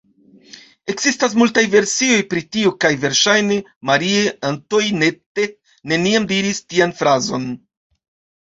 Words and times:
Ekzistas 0.93 1.35
multaj 1.41 1.63
versioj 1.75 2.17
pri 2.31 2.41
tio 2.57 2.71
kaj 2.85 2.91
verŝajne 3.03 3.57
Marie-Antoinette 3.91 5.47
neniam 5.93 6.27
diris 6.33 6.67
tian 6.75 6.97
frazon. 7.03 7.51